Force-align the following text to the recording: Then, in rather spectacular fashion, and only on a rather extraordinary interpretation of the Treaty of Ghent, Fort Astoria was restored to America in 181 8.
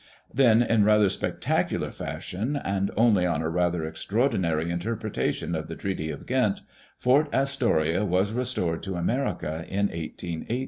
Then, 0.33 0.63
in 0.63 0.83
rather 0.83 1.09
spectacular 1.09 1.91
fashion, 1.91 2.55
and 2.55 2.89
only 2.97 3.27
on 3.27 3.43
a 3.43 3.49
rather 3.49 3.85
extraordinary 3.85 4.71
interpretation 4.71 5.53
of 5.53 5.67
the 5.67 5.75
Treaty 5.75 6.09
of 6.09 6.25
Ghent, 6.25 6.61
Fort 6.97 7.29
Astoria 7.31 8.03
was 8.03 8.31
restored 8.33 8.81
to 8.81 8.95
America 8.95 9.63
in 9.69 9.89
181 9.89 10.47
8. 10.49 10.59